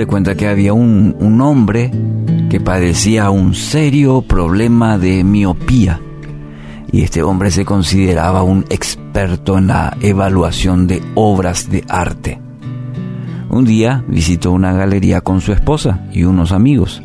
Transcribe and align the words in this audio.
Se 0.00 0.06
cuenta 0.06 0.34
que 0.34 0.48
había 0.48 0.72
un, 0.72 1.14
un 1.20 1.42
hombre 1.42 1.90
que 2.48 2.58
padecía 2.58 3.28
un 3.28 3.54
serio 3.54 4.22
problema 4.22 4.96
de 4.96 5.22
miopía 5.24 6.00
y 6.90 7.02
este 7.02 7.22
hombre 7.22 7.50
se 7.50 7.66
consideraba 7.66 8.42
un 8.42 8.64
experto 8.70 9.58
en 9.58 9.66
la 9.66 9.94
evaluación 10.00 10.86
de 10.86 11.02
obras 11.16 11.68
de 11.68 11.84
arte. 11.86 12.40
Un 13.50 13.66
día 13.66 14.02
visitó 14.08 14.52
una 14.52 14.72
galería 14.72 15.20
con 15.20 15.42
su 15.42 15.52
esposa 15.52 16.08
y 16.14 16.24
unos 16.24 16.52
amigos 16.52 17.02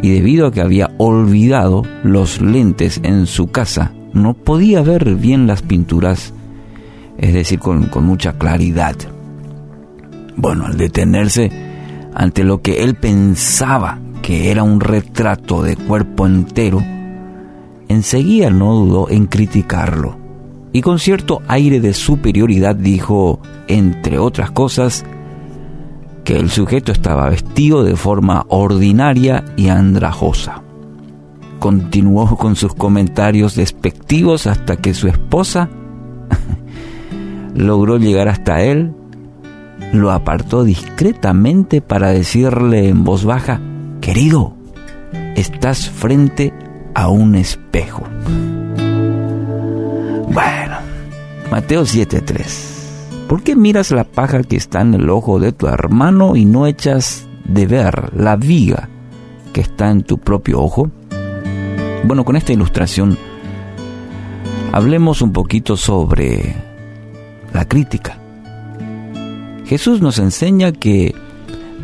y 0.00 0.08
debido 0.08 0.46
a 0.46 0.52
que 0.52 0.62
había 0.62 0.90
olvidado 0.96 1.82
los 2.02 2.40
lentes 2.40 2.98
en 3.02 3.26
su 3.26 3.48
casa, 3.48 3.92
no 4.14 4.32
podía 4.32 4.80
ver 4.80 5.16
bien 5.16 5.46
las 5.46 5.60
pinturas, 5.60 6.32
es 7.18 7.34
decir, 7.34 7.58
con, 7.58 7.88
con 7.88 8.06
mucha 8.06 8.38
claridad. 8.38 8.96
Bueno, 10.36 10.64
al 10.64 10.78
detenerse 10.78 11.73
ante 12.14 12.44
lo 12.44 12.62
que 12.62 12.84
él 12.84 12.94
pensaba 12.94 13.98
que 14.22 14.50
era 14.50 14.62
un 14.62 14.80
retrato 14.80 15.62
de 15.62 15.76
cuerpo 15.76 16.26
entero, 16.26 16.82
enseguida 17.88 18.50
no 18.50 18.74
dudó 18.74 19.10
en 19.10 19.26
criticarlo 19.26 20.24
y 20.74 20.82
con 20.82 20.98
cierto 20.98 21.40
aire 21.46 21.78
de 21.78 21.94
superioridad 21.94 22.74
dijo, 22.74 23.40
entre 23.68 24.18
otras 24.18 24.50
cosas, 24.50 25.04
que 26.24 26.36
el 26.36 26.50
sujeto 26.50 26.90
estaba 26.90 27.28
vestido 27.28 27.84
de 27.84 27.94
forma 27.94 28.44
ordinaria 28.48 29.44
y 29.56 29.68
andrajosa. 29.68 30.62
Continuó 31.60 32.36
con 32.36 32.56
sus 32.56 32.74
comentarios 32.74 33.54
despectivos 33.54 34.48
hasta 34.48 34.76
que 34.76 34.94
su 34.94 35.06
esposa 35.06 35.70
logró 37.54 37.96
llegar 37.96 38.26
hasta 38.26 38.62
él, 38.62 38.92
lo 39.94 40.10
apartó 40.10 40.64
discretamente 40.64 41.80
para 41.80 42.10
decirle 42.10 42.88
en 42.88 43.04
voz 43.04 43.24
baja, 43.24 43.60
querido, 44.00 44.54
estás 45.36 45.88
frente 45.88 46.52
a 46.94 47.08
un 47.08 47.34
espejo. 47.34 48.02
Bueno, 50.32 50.76
Mateo 51.50 51.84
7:3. 51.84 53.26
¿Por 53.28 53.42
qué 53.42 53.56
miras 53.56 53.90
la 53.90 54.04
paja 54.04 54.42
que 54.42 54.56
está 54.56 54.80
en 54.80 54.94
el 54.94 55.08
ojo 55.08 55.38
de 55.38 55.52
tu 55.52 55.66
hermano 55.66 56.36
y 56.36 56.44
no 56.44 56.66
echas 56.66 57.26
de 57.44 57.66
ver 57.66 58.12
la 58.14 58.36
viga 58.36 58.88
que 59.52 59.60
está 59.60 59.90
en 59.90 60.02
tu 60.02 60.18
propio 60.18 60.60
ojo? 60.60 60.90
Bueno, 62.04 62.24
con 62.24 62.36
esta 62.36 62.52
ilustración 62.52 63.16
hablemos 64.72 65.22
un 65.22 65.32
poquito 65.32 65.76
sobre 65.76 66.54
la 67.52 67.64
crítica. 67.66 68.18
Jesús 69.64 70.00
nos 70.00 70.18
enseña 70.18 70.72
que 70.72 71.14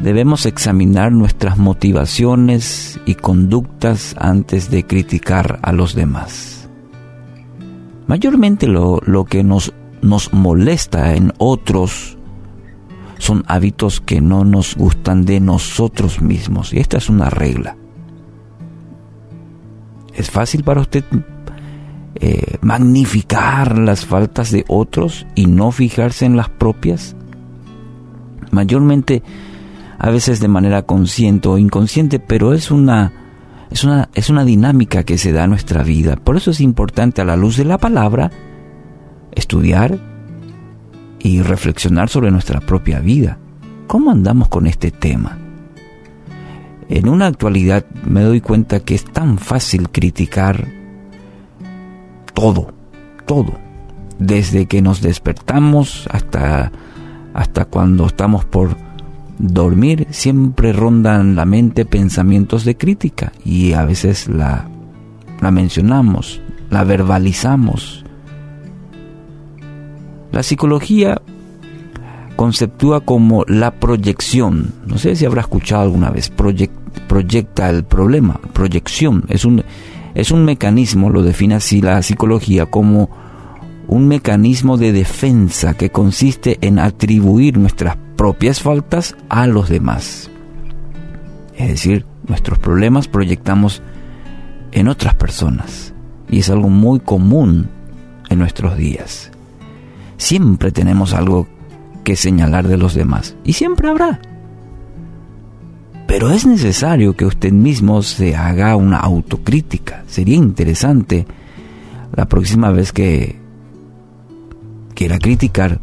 debemos 0.03 0.47
examinar 0.47 1.13
nuestras 1.13 1.59
motivaciones 1.59 3.01
y 3.07 3.15
conductas 3.15 4.15
antes 4.19 4.71
de 4.71 4.87
criticar 4.87 5.59
a 5.63 5.73
los 5.73 5.95
demás. 5.95 6.69
Mayormente 8.07 8.67
lo, 8.67 9.01
lo 9.05 9.25
que 9.25 9.45
nos 9.45 9.73
nos 10.03 10.33
molesta 10.33 11.15
en 11.15 11.33
otros 11.39 12.17
son 13.19 13.45
hábitos 13.47 14.01
que 14.01 14.21
no 14.21 14.45
nos 14.45 14.77
gustan 14.77 15.25
de 15.25 15.41
nosotros 15.41 16.23
mismos. 16.23 16.73
Y 16.73 16.79
esta 16.79 16.97
es 16.97 17.09
una 17.11 17.29
regla. 17.29 17.77
¿Es 20.15 20.31
fácil 20.31 20.65
para 20.65 20.81
usted 20.81 21.05
eh, 22.15 22.57
magnificar 22.63 23.79
las 23.79 24.07
faltas 24.07 24.51
de 24.51 24.65
otros 24.69 25.27
y 25.35 25.47
no 25.47 25.71
fijarse 25.71 26.25
en 26.25 26.37
las 26.37 26.49
propias? 26.49 27.15
Mayormente, 28.51 29.23
a 29.99 30.11
veces 30.11 30.41
de 30.41 30.49
manera 30.49 30.83
consciente 30.83 31.49
o 31.49 31.59
inconsciente, 31.59 32.19
pero 32.19 32.53
es 32.55 32.71
una, 32.71 33.13
es 33.71 33.85
una, 33.85 34.09
es 34.15 34.31
una 34.31 34.45
dinámica 34.45 35.05
que 35.05 35.19
se 35.19 35.33
da 35.33 35.45
en 35.45 35.51
nuestra 35.51 35.83
vida. 35.83 36.17
Por 36.17 36.37
eso 36.37 36.51
es 36.51 36.61
importante 36.61 37.21
a 37.21 37.25
la 37.25 37.37
luz 37.37 37.57
de 37.57 37.65
la 37.65 37.79
palabra 37.79 38.31
estudiar 39.33 39.99
y 41.19 41.43
reflexionar 41.43 42.09
sobre 42.09 42.31
nuestra 42.31 42.61
propia 42.61 43.01
vida. 43.01 43.39
¿Cómo 43.87 44.11
andamos 44.11 44.49
con 44.49 44.67
este 44.67 44.91
tema? 44.91 45.39
En 46.89 47.09
una 47.09 47.27
actualidad 47.27 47.85
me 48.05 48.23
doy 48.23 48.41
cuenta 48.41 48.81
que 48.81 48.95
es 48.95 49.05
tan 49.05 49.39
fácil 49.39 49.91
criticar 49.91 50.67
todo, 52.35 52.73
todo, 53.27 53.55
desde 54.19 54.67
que 54.67 54.83
nos 54.83 55.01
despertamos 55.01 56.09
hasta, 56.11 56.73
hasta 57.35 57.65
cuando 57.65 58.07
estamos 58.07 58.45
por 58.45 58.77
dormir, 59.39 60.07
siempre 60.11 60.73
rondan 60.73 61.35
la 61.35 61.45
mente 61.45 61.85
pensamientos 61.85 62.65
de 62.65 62.77
crítica 62.77 63.33
y 63.45 63.73
a 63.73 63.85
veces 63.85 64.29
la, 64.29 64.69
la 65.41 65.51
mencionamos, 65.51 66.41
la 66.69 66.85
verbalizamos 66.85 68.05
la 70.33 70.43
psicología 70.43 71.21
conceptúa 72.37 73.01
como 73.01 73.45
la 73.47 73.73
proyección. 73.73 74.73
No 74.87 74.97
sé 74.97 75.17
si 75.17 75.27
habrá 75.27 75.43
escuchado 75.43 75.83
alguna 75.83 76.11
vez. 76.11 76.31
proyecta 76.31 77.69
el 77.69 77.85
problema. 77.85 78.41
Proyección. 78.53 79.25
Es 79.29 79.45
un, 79.45 79.63
es 80.15 80.31
un 80.31 80.45
mecanismo, 80.45 81.11
lo 81.11 81.23
define 81.23 81.57
así 81.57 81.83
la 81.83 82.01
psicología, 82.03 82.67
como 82.67 83.11
un 83.91 84.07
mecanismo 84.07 84.77
de 84.77 84.93
defensa 84.93 85.75
que 85.75 85.91
consiste 85.91 86.59
en 86.61 86.79
atribuir 86.79 87.59
nuestras 87.59 87.97
propias 88.17 88.63
faltas 88.63 89.17
a 89.29 89.49
los 89.49 89.69
demás. 89.69 90.31
Es 91.57 91.69
decir, 91.71 92.07
nuestros 92.29 92.61
problemas 92.61 93.09
proyectamos 93.09 93.83
en 94.71 94.87
otras 94.87 95.17
personas. 95.17 95.93
Y 96.29 96.39
es 96.39 96.51
algo 96.51 96.69
muy 96.69 97.01
común 97.01 97.69
en 98.29 98.39
nuestros 98.39 98.77
días. 98.77 99.33
Siempre 100.19 100.71
tenemos 100.71 101.13
algo 101.13 101.49
que 102.05 102.15
señalar 102.15 102.69
de 102.69 102.77
los 102.77 102.95
demás. 102.95 103.35
Y 103.43 103.55
siempre 103.55 103.89
habrá. 103.89 104.21
Pero 106.07 106.31
es 106.31 106.47
necesario 106.47 107.17
que 107.17 107.27
usted 107.27 107.51
mismo 107.51 108.03
se 108.03 108.37
haga 108.37 108.77
una 108.77 108.99
autocrítica. 108.99 110.05
Sería 110.07 110.37
interesante 110.37 111.27
la 112.15 112.27
próxima 112.29 112.71
vez 112.71 112.93
que 112.93 113.40
quiera 115.01 115.19
criticar, 115.19 115.81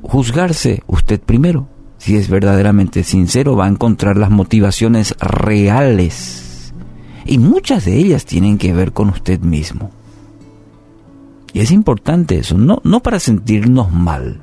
juzgarse 0.00 0.84
usted 0.86 1.20
primero. 1.20 1.68
Si 1.98 2.14
es 2.14 2.28
verdaderamente 2.28 3.02
sincero, 3.02 3.56
va 3.56 3.64
a 3.64 3.68
encontrar 3.68 4.16
las 4.16 4.30
motivaciones 4.30 5.16
reales. 5.18 6.72
Y 7.24 7.38
muchas 7.38 7.86
de 7.86 7.96
ellas 7.96 8.24
tienen 8.24 8.56
que 8.56 8.72
ver 8.72 8.92
con 8.92 9.08
usted 9.08 9.40
mismo. 9.40 9.90
Y 11.52 11.58
es 11.58 11.72
importante 11.72 12.38
eso, 12.38 12.56
no, 12.56 12.80
no 12.84 13.00
para 13.00 13.18
sentirnos 13.18 13.90
mal, 13.90 14.40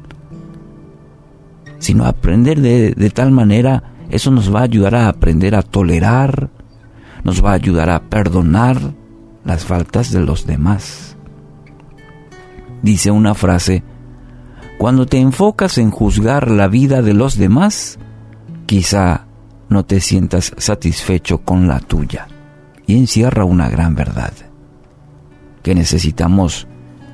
sino 1.79 2.03
aprender 2.03 2.59
de, 2.59 2.91
de 2.91 3.09
tal 3.09 3.31
manera, 3.31 3.93
eso 4.09 4.31
nos 4.31 4.53
va 4.53 4.59
a 4.59 4.63
ayudar 4.63 4.95
a 4.95 5.07
aprender 5.07 5.55
a 5.55 5.61
tolerar, 5.61 6.49
nos 7.23 7.41
va 7.41 7.51
a 7.51 7.55
ayudar 7.55 7.89
a 7.89 8.01
perdonar 8.01 8.81
las 9.45 9.63
faltas 9.63 10.11
de 10.11 10.19
los 10.19 10.45
demás. 10.45 11.10
Dice 12.81 13.11
una 13.11 13.33
frase, 13.35 13.83
cuando 14.77 15.05
te 15.05 15.19
enfocas 15.19 15.77
en 15.77 15.91
juzgar 15.91 16.49
la 16.49 16.67
vida 16.67 17.01
de 17.01 17.13
los 17.13 17.37
demás, 17.37 17.99
quizá 18.65 19.25
no 19.69 19.85
te 19.85 20.01
sientas 20.01 20.53
satisfecho 20.57 21.39
con 21.39 21.67
la 21.67 21.79
tuya. 21.79 22.27
Y 22.87 22.97
encierra 22.97 23.45
una 23.45 23.69
gran 23.69 23.95
verdad, 23.95 24.33
que 25.61 25.75
necesitamos 25.75 26.67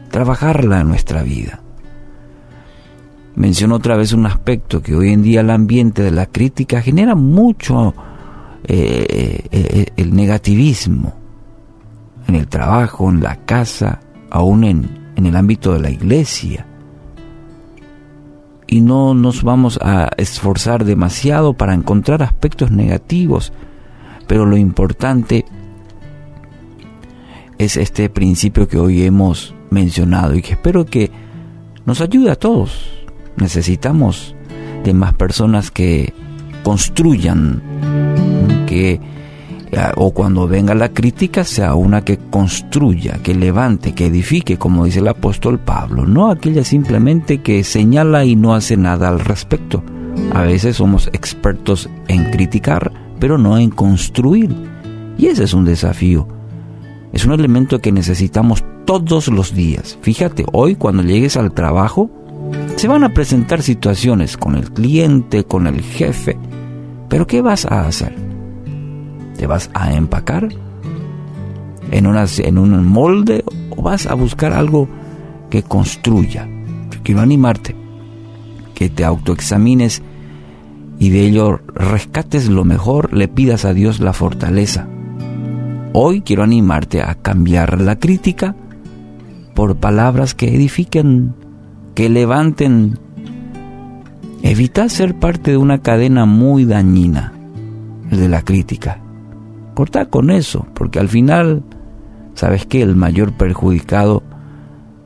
trabajarla 0.09 0.79
en 0.79 0.87
nuestra 0.87 1.21
vida. 1.23 1.61
Menciono 3.35 3.75
otra 3.75 3.95
vez 3.97 4.13
un 4.13 4.25
aspecto 4.25 4.81
que 4.81 4.95
hoy 4.95 5.11
en 5.11 5.21
día 5.21 5.41
el 5.41 5.51
ambiente 5.51 6.01
de 6.01 6.11
la 6.11 6.25
crítica 6.25 6.81
genera 6.81 7.13
mucho 7.13 7.93
eh, 8.63 9.05
eh, 9.09 9.47
eh, 9.51 9.85
el 9.97 10.15
negativismo 10.15 11.13
en 12.27 12.35
el 12.35 12.47
trabajo, 12.47 13.09
en 13.09 13.21
la 13.21 13.35
casa, 13.45 13.99
aún 14.31 14.63
en, 14.63 15.06
en 15.17 15.25
el 15.25 15.35
ámbito 15.35 15.73
de 15.73 15.79
la 15.81 15.89
iglesia. 15.89 16.65
Y 18.67 18.81
no 18.81 19.13
nos 19.13 19.43
vamos 19.43 19.79
a 19.81 20.09
esforzar 20.17 20.85
demasiado 20.85 21.53
para 21.53 21.73
encontrar 21.73 22.21
aspectos 22.21 22.71
negativos, 22.71 23.51
pero 24.27 24.45
lo 24.45 24.57
importante 24.57 25.45
es 27.57 27.77
este 27.77 28.09
principio 28.09 28.67
que 28.67 28.77
hoy 28.77 29.03
hemos 29.03 29.55
mencionado 29.71 30.35
y 30.35 30.41
que 30.41 30.53
espero 30.53 30.85
que 30.85 31.11
nos 31.85 32.01
ayude 32.01 32.29
a 32.29 32.35
todos. 32.35 32.91
Necesitamos 33.37 34.35
de 34.83 34.93
más 34.93 35.13
personas 35.13 35.71
que 35.71 36.13
construyan, 36.63 37.61
que 38.67 38.99
o 39.95 40.11
cuando 40.11 40.47
venga 40.47 40.73
la 40.73 40.89
crítica 40.89 41.43
sea 41.43 41.75
una 41.75 42.01
que 42.01 42.17
construya, 42.17 43.19
que 43.21 43.35
levante, 43.35 43.93
que 43.93 44.07
edifique, 44.07 44.57
como 44.57 44.85
dice 44.85 44.99
el 44.99 45.07
apóstol 45.07 45.59
Pablo, 45.59 46.05
no 46.05 46.29
aquella 46.29 46.63
simplemente 46.63 47.41
que 47.41 47.63
señala 47.63 48.25
y 48.25 48.35
no 48.35 48.55
hace 48.55 48.77
nada 48.77 49.09
al 49.09 49.19
respecto. 49.19 49.83
A 50.33 50.43
veces 50.43 50.77
somos 50.77 51.07
expertos 51.13 51.89
en 52.07 52.31
criticar, 52.31 52.91
pero 53.19 53.37
no 53.37 53.57
en 53.57 53.69
construir. 53.69 54.55
Y 55.17 55.27
ese 55.27 55.43
es 55.43 55.53
un 55.53 55.65
desafío. 55.65 56.27
Es 57.13 57.25
un 57.25 57.33
elemento 57.33 57.79
que 57.79 57.91
necesitamos 57.91 58.63
todos 58.85 59.27
los 59.27 59.53
días. 59.53 59.97
Fíjate, 60.01 60.45
hoy 60.53 60.75
cuando 60.75 61.03
llegues 61.03 61.37
al 61.37 61.51
trabajo, 61.51 62.09
se 62.75 62.87
van 62.87 63.03
a 63.03 63.13
presentar 63.13 63.61
situaciones 63.61 64.37
con 64.37 64.55
el 64.55 64.71
cliente, 64.71 65.43
con 65.43 65.67
el 65.67 65.81
jefe. 65.81 66.37
Pero 67.09 67.25
¿qué 67.27 67.41
vas 67.41 67.65
a 67.65 67.87
hacer? 67.87 68.26
¿Te 69.37 69.47
vas 69.47 69.69
a 69.73 69.93
empacar 69.93 70.49
en, 71.91 72.05
en 72.05 72.57
un 72.57 72.87
molde 72.87 73.43
o 73.69 73.81
vas 73.81 74.07
a 74.07 74.13
buscar 74.13 74.53
algo 74.53 74.87
que 75.49 75.63
construya? 75.63 76.47
quiero 77.07 77.21
animarte, 77.21 77.73
que 78.73 78.89
te 78.89 79.05
autoexamines 79.05 80.01
y 80.99 81.09
de 81.09 81.25
ello 81.25 81.61
rescates 81.73 82.49
lo 82.49 82.65
mejor, 82.65 83.13
le 83.13 83.29
pidas 83.29 83.63
a 83.63 83.73
Dios 83.73 84.01
la 84.01 84.11
fortaleza. 84.11 84.89
Hoy 85.93 86.19
quiero 86.19 86.43
animarte 86.43 87.01
a 87.01 87.15
cambiar 87.15 87.79
la 87.79 87.97
crítica 87.97 88.57
por 89.55 89.77
palabras 89.77 90.35
que 90.35 90.53
edifiquen, 90.53 91.33
que 91.95 92.09
levanten. 92.09 92.99
Evita 94.43 94.89
ser 94.89 95.15
parte 95.15 95.51
de 95.51 95.57
una 95.57 95.77
cadena 95.77 96.25
muy 96.25 96.65
dañina, 96.65 97.31
de 98.11 98.27
la 98.27 98.41
crítica. 98.41 98.99
Corta 99.77 100.07
con 100.07 100.31
eso, 100.31 100.65
porque 100.73 100.97
al 100.97 101.07
final, 101.07 101.61
¿sabes 102.33 102.65
que 102.65 102.81
El 102.81 102.95
mayor 102.95 103.33
perjudicado 103.33 104.23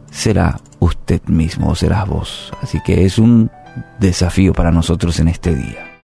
será 0.09 0.61
usted 0.79 1.21
mismo, 1.25 1.75
serás 1.75 2.07
vos. 2.07 2.53
Así 2.61 2.79
que 2.85 3.03
es 3.03 3.17
un 3.17 3.51
desafío 3.99 4.53
para 4.53 4.71
nosotros 4.71 5.19
en 5.19 5.27
este 5.27 5.53
día. 5.53 5.90